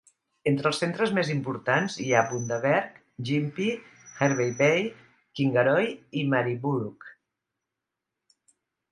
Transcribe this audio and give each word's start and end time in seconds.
Entre 0.51 0.65
els 0.67 0.77
centres 0.83 1.11
més 1.15 1.27
importants 1.31 1.97
hi 2.05 2.07
ha 2.13 2.21
Bundaberg, 2.29 2.95
Gympie, 3.29 3.75
Hervey 4.27 4.53
Bay, 4.61 4.87
Kingaroy 5.41 5.89
i 6.23 6.23
Maryborough. 6.31 7.13